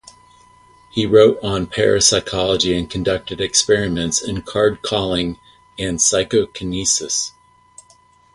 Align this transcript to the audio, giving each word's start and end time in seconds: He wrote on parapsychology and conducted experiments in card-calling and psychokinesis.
He 0.91 1.05
wrote 1.05 1.37
on 1.43 1.67
parapsychology 1.67 2.75
and 2.75 2.89
conducted 2.89 3.39
experiments 3.39 4.19
in 4.19 4.41
card-calling 4.41 5.37
and 5.77 6.01
psychokinesis. 6.01 7.31